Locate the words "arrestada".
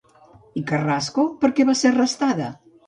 1.95-2.51